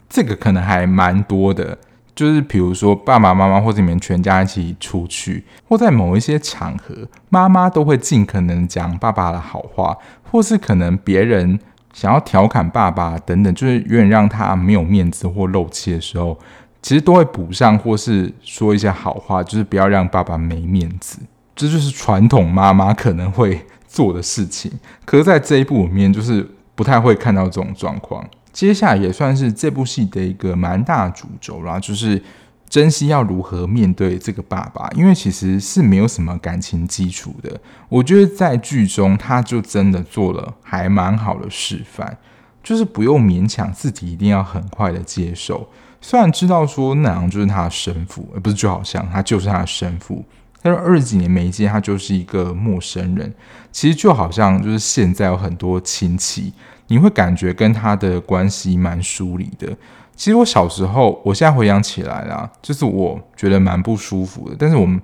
[0.10, 1.78] 这个可能还蛮多的，
[2.16, 6.96] 就是比如说爸爸妈妈或者你们全家一起出去，或在某一些场合，
[7.30, 11.60] 妈妈都会尽可能讲爸爸的好话，或是可能别人
[11.94, 16.40] 想要调侃爸爸等等，就是有点让他没有面子或漏气的时候。
[16.82, 21.20] 其实都会补上，或是说一些好话，就是不要让爸爸没面子。
[21.56, 24.72] 这就是传统妈妈可能会做的事情。
[25.04, 28.26] 可是，在这一部里面，就是不太会看到这种状况。
[28.54, 32.22] 接下来也算是这部戏的一个蛮大的主轴啦，就是
[32.70, 37.60] 珍惜要如何面对这个爸爸，因为其实是没有什么感情基础的。
[37.90, 42.18] 我觉得在剧中，他就真的做了还蛮好的示范，
[42.64, 45.68] 就是不用勉强自己一定要很快的接受。
[46.02, 50.24] 虽然知道说那样就是他的生父，而不是就好像他就是他的生父，
[50.62, 53.34] 但是二十几年没见，他就是一个陌生人。
[53.72, 56.54] 其实就好像就是现在有很多亲戚，
[56.88, 59.68] 你会感觉跟他的关系蛮疏离的。
[60.16, 64.56] 其实我小时候，我现在回想起来啦，就是我觉得蛮不舒服的。
[64.58, 65.00] 但是我们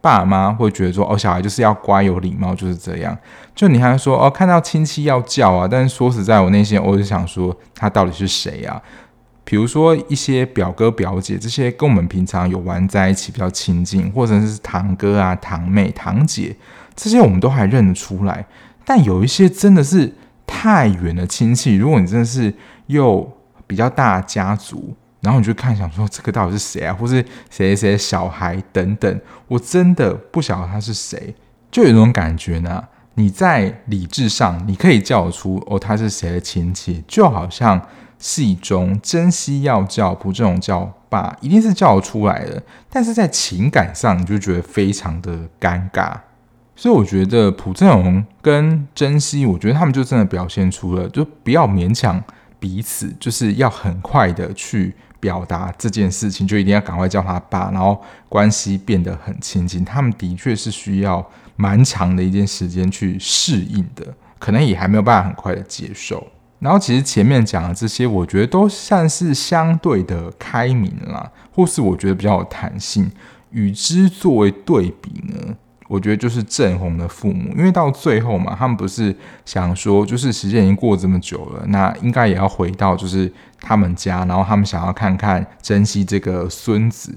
[0.00, 3.16] 爸妈会觉得说，哦，小孩就是要乖有礼貌，就是这样。
[3.54, 5.66] 就你还说，哦，看到亲戚要叫啊。
[5.68, 8.80] 但是说实在，我内心我就想说，他到底是谁啊？
[9.50, 16.54] 比如说一些表哥表姐这些，跟我们平常有玩在一起比较亲近，或者是堂哥啊、堂妹、堂姐
[16.94, 18.46] 这些，我们都还认得出来。
[18.84, 20.14] 但有一些真的是
[20.46, 22.54] 太远的亲戚，如果你真的是
[22.86, 23.36] 又。
[23.70, 31.32] 比较大家族，然后你就看想说这个到底是谁啊，或是谁谁小孩等等，我真的不晓得他是谁，
[31.70, 32.82] 就有一种感觉呢。
[33.14, 37.80] 你在理智上你可以叫出哦他是谁的亲戚，就好像
[38.20, 46.14] 戏中珍惜要叫朴正荣叫爸，一定是叫得出来的，但是在情感上你就觉得非常的尴尬。
[46.76, 52.22] 所以我觉得朴正荣跟珍惜，我觉得他们就真的表现出了，就不要勉强。
[52.58, 59.82] 彼此就是要很快的去表达这件事情，就一定要赶快叫他爸，然后关系变得很亲近。
[59.82, 64.06] 他们的确是需要蛮长的一件时间去适应的，
[64.38, 66.26] 可能也还没有办法很快的接受。
[66.60, 73.10] 然后其实前面讲的这些，我觉得都算是相对的开明啦，或是我觉得比较有弹性。
[73.50, 75.56] 与之作为对比呢？
[75.88, 79.12] 我觉得就是郑红的父母，因为到最后嘛，他们不是
[79.44, 87.12] 想说，就是时间已经过这么久了，那应该也要回到就是他们家，然后他们想要看看珍惜这个孙子。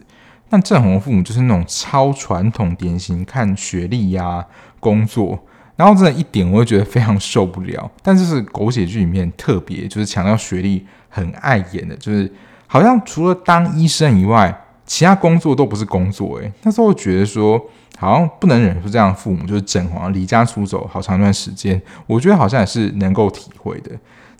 [0.50, 4.44] 那郑红的父母就是那种超传统典型，看学历呀、
[4.80, 5.46] 工作，
[5.76, 7.90] 然后真的一点我会觉得非常受不了。
[8.02, 12.32] 但是是狗血剧里面特别就是强调学历很碍眼的，就是
[12.68, 16.38] 好像除了当医生以外，其他工作都不是工作。
[16.38, 17.62] 诶，那时候觉得说。
[17.96, 23.92] 好像不能忍受这样的父母，就是郑黄离家出走好长一段时间，我觉得好像也是能够体会的。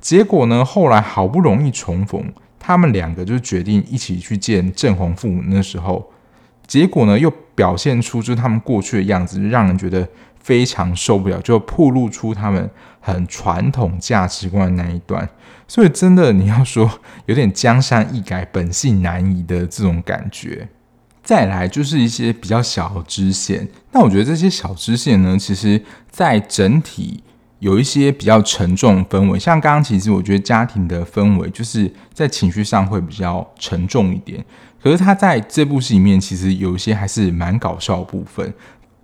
[0.02, 5.42] 结果呢，后来好不容易重逢，他们两个就决定一起去见郑黄父母。
[5.46, 6.12] 那时候，
[6.68, 10.06] 结果呢又表现出就是他们过去的样子，让人觉得
[10.44, 15.28] 非常受不了，就暴露出他们很传统价值观的那一段。
[15.68, 20.68] 所以真的你要说有点江山易改，本性难移的这种感觉。
[21.24, 27.24] 再来就是一些比较小支线，那我觉得这些小支线呢，其实在整体
[27.60, 29.40] 有一些比较沉重的氛围。
[29.40, 34.44] 像刚刚其实我觉得家庭的氛围就是在情绪上会比较沉重一点，
[34.82, 38.54] 可是他在这部戏里面其实有一些还是蛮搞笑的部分。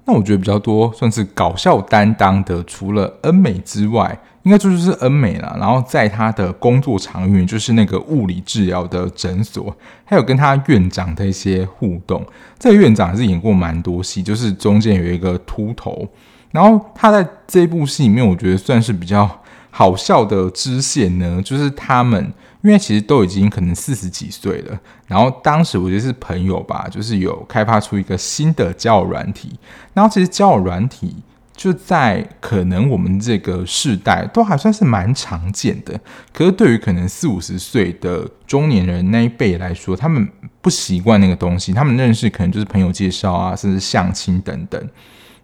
[0.09, 4.19] 那我觉得比较多算是搞笑担当的，除了恩美之外。
[4.43, 12.25] 应该这就是恩美了，然后在他的工作场域，就是那个物理治疗的诊所，还有跟他院长的一些互动。
[12.57, 16.07] 这个院长还是演过蛮多戏，就是中间有一个秃头，
[16.51, 19.29] 然后他在这部戏里面，我觉得算是比较
[19.69, 29.57] 好笑的支线呢，就是他们因为其实都已经可能四十几岁了，然后当时我觉得是朋友吧，就是有开发出一个新的交友软体，
[29.93, 31.15] 然后其实交友软体。
[31.59, 35.99] 就在可能我们这个世代都还算是蛮常见的，
[36.31, 40.25] 可是对于可能四五十岁的中年人那一辈来说，他们
[40.61, 44.89] 不习惯那个东西，他们认识可能就是朋友介绍啊，甚至相亲等等。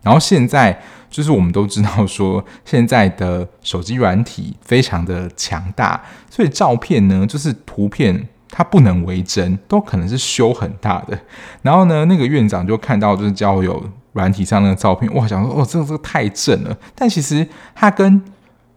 [0.06, 11.20] 然后现在就是我们都知道说，现在的手机软体非常的强大，所以照片呢，就是图片它不能为真，都可能是修很大的。
[11.64, 13.84] 然后呢，那个院长就看到就是交友。
[14.16, 16.74] 软体上那个照片，哇，想说哦，这个这个太正了。
[16.96, 18.24] 但其实他跟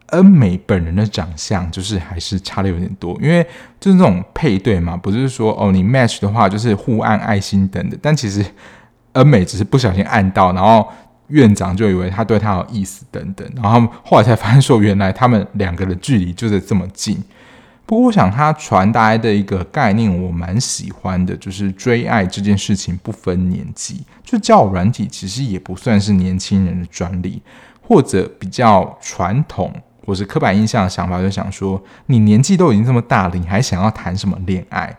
[0.06, 3.16] 恩美本人的长相，就是还是差的有点多。
[3.22, 3.46] 因为
[3.78, 7.96] 就是那种配对嘛，不是说哦，你 match 的话就是互按爱心等等。
[8.02, 8.44] 但其实
[9.12, 10.88] 恩美只是不小心按到，然后
[11.28, 13.50] 院长就以为他对他有意思等等。
[13.56, 17.22] 然后后来才发现说，原来他们两个的距离就是这么近。
[17.86, 27.40] 不过，我想他传达的一个概念，我蛮喜欢的，就是追爱这件事情不分年纪，就交友软体其实也不算是年轻人的专利，
[27.80, 29.72] 或者比较传统
[30.04, 34.94] 或是刻板印象的想法，就想说你年纪都已经这么大了，你还想要谈什么恋爱？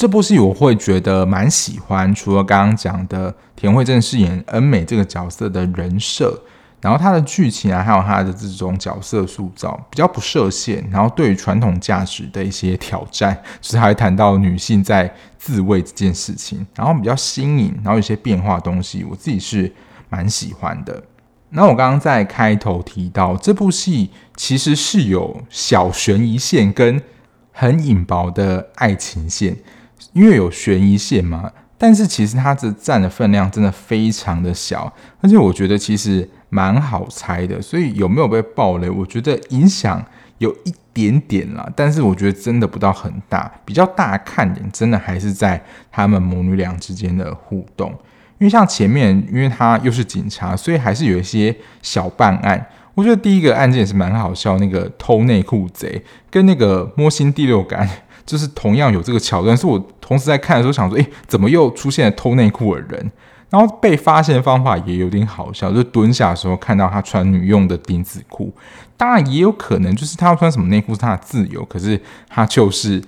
[0.00, 6.42] 这部戏我会觉得蛮喜欢，除了刚刚讲的田惠正饰演恩美这个角色的人设。
[6.80, 19.70] 然后它的剧情啊，还有它的这种角色塑造比较不设限，然后对于传统价值的一些挑战，就是还谈到女性在自慰这件事情，然后比较新颖，然后有些变化的东西，我自己是
[20.08, 21.02] 蛮喜欢的。
[21.50, 27.02] 那我刚刚在开头提到，这部戏其实是有小悬疑线跟
[27.52, 29.54] 很隐薄的爱情线，
[30.12, 40.04] 因为有悬疑线嘛，但是其实它这占的分量真的非常的小，而且我觉得其实蛮好猜的，所以有没有被爆雷，我觉得影响
[40.38, 47.90] 有一点点啦，但是我觉得真的不到很大，比较大看点真的还是在他们母女俩之间的互动。
[48.38, 52.66] 因为像前面，因为他又是警察，所以还是有一些小办案。
[52.94, 57.88] 我觉得第一个案件是蛮好笑，那个偷内裤贼跟那个摸心第六感，
[58.24, 59.56] 就是同样有这个桥段。
[59.56, 63.10] 是我同时在看的时候想说，诶，怎么又出现了偷内裤的人？
[63.48, 68.52] 然后被发现的方法也有点好笑，就蹲下的时候看到他穿女用的丁字裤，
[68.96, 73.02] 当然也有可能就是他要穿什么内裤是他的自由，可是他就是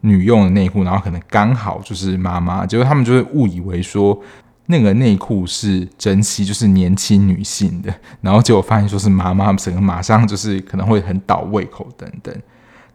[0.00, 4.20] 女用的内裤，然后可能刚好就是妈妈，结果他们就会误以为说。
[4.66, 12.34] 那个内裤是珍稀，就是年轻女性的，然后结果发现说是妈妈，整个马上就是可能会很倒胃口等等，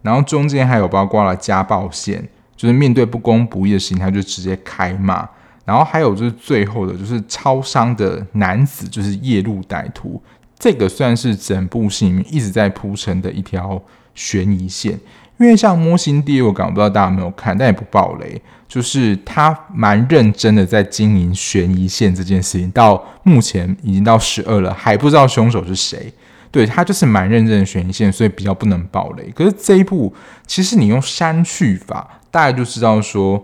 [0.02, 2.26] 然后中间还有包括了家暴线，
[2.56, 5.28] 就是面对不公不义的事情，他就直接开骂，
[5.64, 10.22] 然后还有就是最后的就是超商的男子就是夜路歹徒，
[10.58, 13.80] 这个算是整部戏里面一直在铺陈的一条
[14.14, 14.98] 悬疑线。
[15.38, 18.40] 因为像《摸心第六感》，我不知道大家有没有看，但也不爆雷。
[18.68, 26.12] 就是他蛮认真的在经营悬疑线这件事情，到目前已经到十二了，还不知道凶手是谁。
[26.50, 29.30] 对，他就是蛮认真的悬疑线，所以比较不能暴雷。
[29.34, 30.12] 可是这一部，
[30.46, 33.42] 其实你用删去法，大概就知道说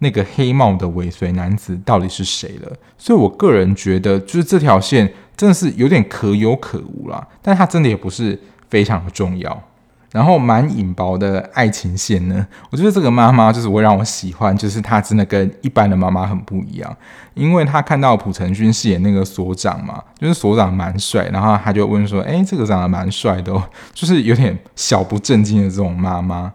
[0.00, 2.72] 那个黑帽的尾随男子到底是谁了。
[2.96, 9.67] 所以我个人觉得，就是这条线真的是有点可有可无啦，但它真的也不是非常的重要。
[10.10, 16.96] 然后蛮隐薄的爱情线呢，我觉得这个妈妈就是会让我喜欢，就是她真的跟一般的妈妈很不一样，
[17.34, 26.52] 因为她看到朴成勋饰演那个所长嘛，就是所长蛮帅，然后她就问说：“哎，这个长得蛮帅的哦，就是有点小不正经的这种妈妈。”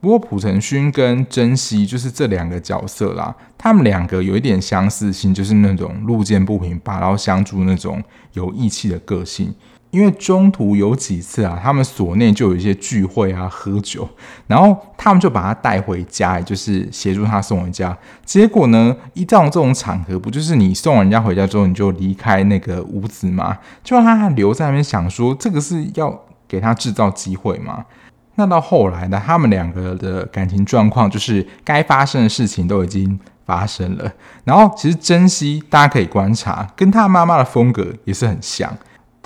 [0.00, 8.00] 不过朴成勋跟珍惜就是这两个角色啦，他们两个有一点相似性，就是那种路见不平拔刀相助那种
[8.34, 9.52] 有义气的个性。
[9.90, 14.06] 因为中途有几次啊，他们所内就有一些聚会啊，喝酒，
[14.46, 17.96] 然后他们就把他带回家，也就是协助他送回家。
[18.24, 23.58] 结果呢，一到这种场合，不就是你送人家回家之后，你就离开那个屋子吗？
[23.82, 27.84] 就让他留在那边，想说这个是要给他制造机会吗？
[28.34, 34.12] 那到后来呢，他们两个的感情状况，就是该发生的事情都已经发生了。
[34.44, 38.70] 然后其实珍惜大家可以观察，跟他妈妈的风格也是很像。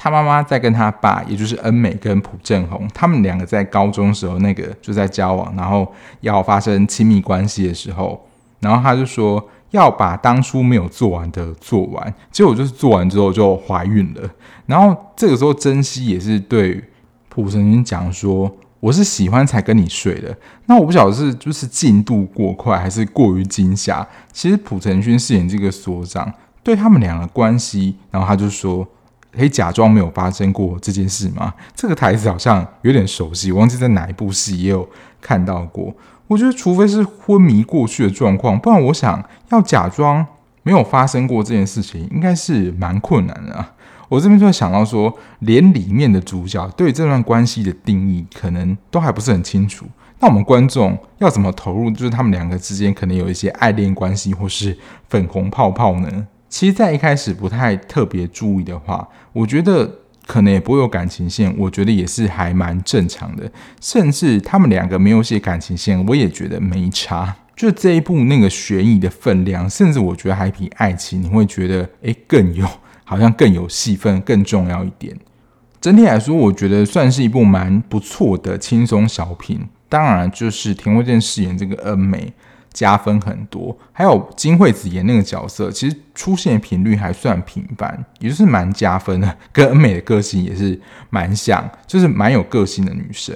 [0.02, 5.86] 他妈妈在跟他爸，也就是恩美跟朴正宏，他们两个在高中时候那个就在交往，然后
[6.22, 8.20] 要发生亲密关系的时候，
[8.58, 14.28] 然后他就说要把当初没有做完的做完，结果就是做完之后就怀孕了。
[14.66, 16.82] 然后这个时候珍惜也是对
[17.28, 20.36] 朴成勋讲说：“我是喜欢才跟你睡的。”
[20.66, 24.04] 那我不晓得是就是进度过快还是过于惊吓。
[24.32, 26.32] 其实朴成勋饰演这个所长，
[26.64, 28.84] 对他们两个关系，然后他就说。
[29.34, 31.52] 可以假装没有发生过这件事吗？
[31.74, 34.88] 这个台词好像有点熟悉，忘记在哪一部戏也有
[35.20, 35.94] 看到过。
[36.28, 40.24] 我觉得，除非是昏迷过去的状况，不然我想要假装
[40.62, 43.72] 没有发生过这件事情，应该是蛮困难的啊。
[44.08, 49.86] 我这边就会想到说，连里面的主角对这段关系的定义可能都还不是很清楚。
[50.20, 51.90] 那我们观众要怎么投入？
[51.90, 54.78] 就是他们两个之间可能有一些爱恋关系，或是
[55.08, 56.26] 粉红泡泡呢？
[56.52, 59.90] 其实，在一开始不太特别注意的话，我觉得
[60.26, 61.52] 可能也不会有感情线。
[61.56, 63.50] 我觉得也是还蛮正常的。
[63.80, 67.34] 甚至他们两个没有写感情线，我也觉得没差。
[67.56, 72.68] 就这一部那个悬疑的分量，甚至我觉得还比爱情，你会觉得诶更有，
[73.02, 75.16] 好像更有戏份，更重要一点。
[75.80, 79.58] 整体来说，我觉得算是一部蛮不错的轻松小品。
[79.88, 82.30] 当然，就是田惠健饰演这个恩美。
[82.72, 93.34] 加分很多，还有金惠子演那个角色，其实出现频率还算频繁，也就是蛮加分的，跟恩美的个性也是蛮像，就是蛮有个性的女生。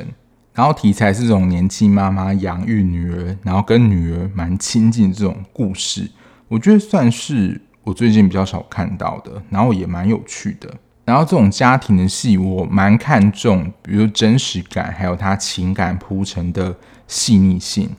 [0.54, 6.10] 然后题材是这种年轻妈妈养育女儿，然后跟女儿蛮亲近这种故事，
[6.48, 10.72] 我觉得算是我最近比较少看到的，然后也蛮有趣的。
[11.04, 16.74] 然后这种家庭的戏，我蛮看重，比如真实感，还有它情感铺陈的
[17.06, 17.90] 细腻性。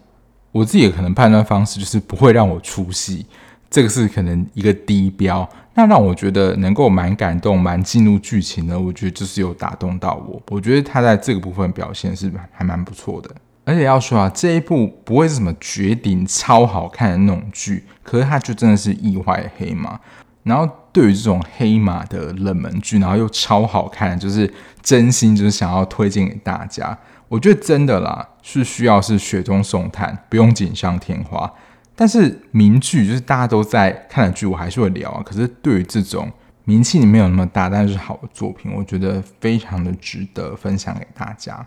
[0.58, 3.26] 我自己的可能判断方式就是不会让我出戏，
[3.70, 5.48] 这个是可能一个低标。
[5.76, 10.42] 那让我觉得能够蛮感动、蛮进入剧情的，我觉得就是有打动到我。
[10.50, 13.30] 我觉得他在这个部分表现是还蛮不错的。
[13.64, 20.00] 而且要说啊，这一部不会是什么绝顶超好看的那种剧，可是它就真的是意外黑马。
[20.42, 24.52] 然后对于这种黑马的冷门剧，然后又超好看，就是
[24.82, 26.98] 真心就是想要推荐给大家。
[27.30, 31.52] 我觉得真的啦，是需要是雪中送炭，不用锦上添花。
[31.96, 35.22] 但是名剧就是大家都在看的剧，我还是会聊啊。
[35.26, 36.32] 可是对于这种
[36.64, 41.66] 名气没有那么大，但是好的作品，我觉得非常的值得分享给大家。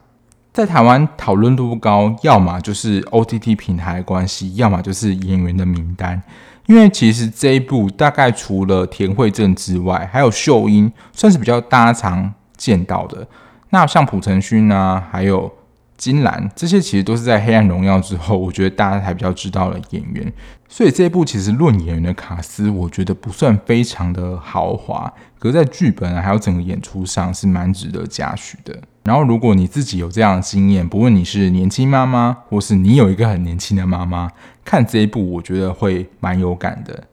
[0.52, 6.20] 在台湾讨论度不高，要么就是 OTT 平台的关系，要么就是演员的名单。
[6.66, 13.26] 因为其实这一部大概除了田惠正之外，还有秀英，算是比较大家常见到的。
[13.70, 15.52] 那像朴成勋啊，还有
[15.96, 20.32] 金兰，这些其实都是在《黑暗荣耀》之后， 我觉得大家还比较知道的演员。
[20.68, 28.76] 所以这一部其实论演员的卡司，我觉得不算非常的豪华，可是在剧本啊，还有整个演出上是蛮值得嘉许的。
[29.02, 34.30] 然后，如果你自己有这样的经验，不论你是年轻妈妈，或是你有一个很年轻的妈妈，
[34.64, 37.04] 看这一部，我觉得会蛮有感的。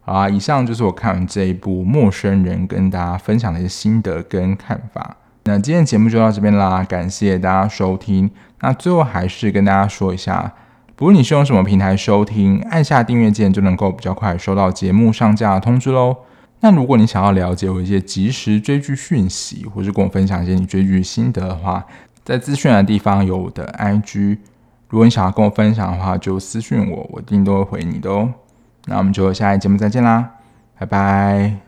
[0.00, 5.16] 好啊，以上就是我看完这一部《陌生人》跟大家分享的一些心得跟看法。
[5.48, 8.30] 那今天节目就到这边啦，感谢大家收听。
[8.60, 10.52] 那最后还是跟大家说一下，
[10.94, 16.14] 不论你是用什么平台收听，按下订阅键就能够比较快收到节目上架的通知喽。
[16.60, 21.82] 那如果你想要了解我一些即时追剧讯息，或是跟我分享一些你追剧心得的话，
[22.22, 24.36] 在资讯的地方有我的 IG。
[24.90, 28.28] 如果你想要跟我分享的话，就私讯我，我一定都会回你的哦。
[28.84, 30.30] 那我们就下一节目再见啦，
[30.78, 31.67] 拜拜。